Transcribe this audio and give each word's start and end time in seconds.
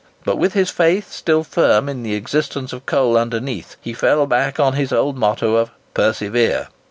But, 0.25 0.39
with 0.39 0.53
his 0.53 0.71
faith 0.71 1.11
still 1.11 1.43
firm 1.43 1.87
in 1.87 2.01
the 2.01 2.15
existence 2.15 2.73
of 2.73 2.87
coal 2.87 3.15
underneath, 3.15 3.77
he 3.81 3.93
fell 3.93 4.25
back 4.25 4.59
on 4.59 4.73
his 4.73 4.91
old 4.91 5.15
motto 5.15 5.53
of 5.57 5.69
"Persevere." 5.93 6.69